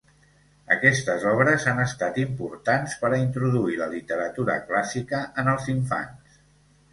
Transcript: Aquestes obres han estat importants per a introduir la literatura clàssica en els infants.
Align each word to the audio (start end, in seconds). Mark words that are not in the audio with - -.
Aquestes 0.75 1.25
obres 1.31 1.65
han 1.71 1.81
estat 1.83 2.17
importants 2.23 2.95
per 3.03 3.11
a 3.11 3.19
introduir 3.25 3.77
la 3.83 3.89
literatura 3.93 4.57
clàssica 4.71 5.21
en 5.45 5.53
els 5.55 5.71
infants. 5.77 6.41